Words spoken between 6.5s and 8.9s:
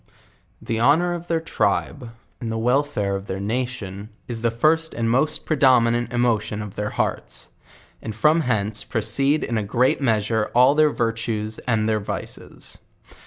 of their hearts; nnd from hence